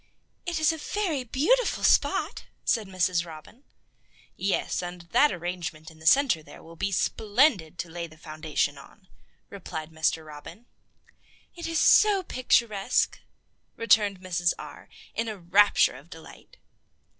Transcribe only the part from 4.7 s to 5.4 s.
and that